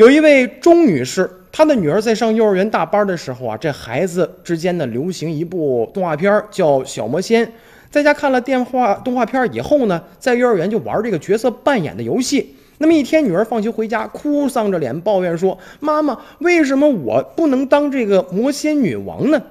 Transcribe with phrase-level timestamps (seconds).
[0.00, 7.46] 有一位钟女士，她的女儿在上幼儿园大班的时候啊，这孩子之间呢流行一部动画片叫《小魔仙》，
[7.90, 12.54] 在家看了电话动画片以后呢，在幼儿园就玩这个角色扮演的游戏。
[12.78, 19.42] 那么一天，女儿放学回家，哭丧着脸抱怨说：“妈妈，为什么我不能当这个魔仙女王呢？”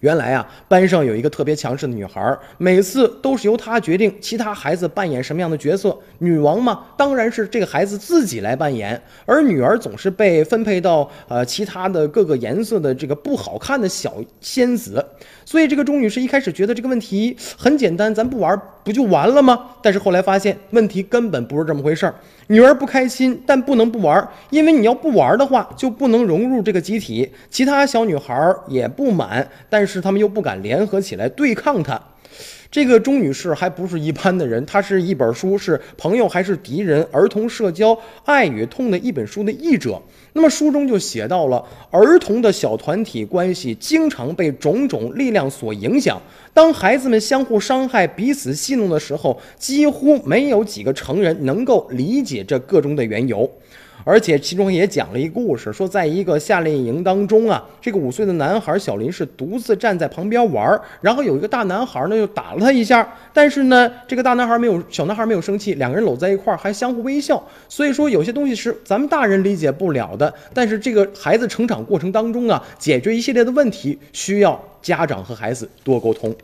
[0.00, 5.96] 原来啊，班上有一个特别强势的女孩，每次都是由她决定其他孩子扮演什么样的角色。
[6.18, 15.04] 女王嘛，当然是这个孩子自己来扮演，而女儿总是被分配到呃其他的各个颜色的这个不好看的小仙子。
[15.44, 19.66] 所以这个钟女士一开始觉得这个问题很简单，咱不玩不就完了吗？
[19.82, 22.14] 但是后来发现问题根本不是这么回事儿。
[22.46, 27.30] 女儿不开心，但不能不玩儿，因为你要不玩儿的话，就不能融入这个集体。
[27.50, 28.34] 其他小女孩
[28.66, 32.00] 也不满，但是他们又不敢联合起来对抗她。
[32.70, 40.00] 这个钟女士还不是一般的人，她是一本书是《朋友还是敌人：儿童社交爱与痛》的一本书的译者。
[40.34, 46.20] 那么书中就写到了儿童的小团体关系经常被种种力量所影响。
[46.52, 53.50] 当孩子们相互伤害、彼此戏弄的时候，几乎没有几个成人能够理解这个中的缘由。
[54.04, 67.42] 而且其中也讲了一个故事，说在一个夏令营当中啊，这个五岁的男孩小林是独自站在旁边玩，然后有一个大男孩呢又打了他一下，但是呢，这个大男孩没有小男孩没有生气，两个人搂在一块儿还相互微笑。
[67.68, 76.34] 所以说有些东西是咱们大人理解不了的，但是这个孩子成长过程当中啊，解决一系列的问题需要家长和孩子多沟通。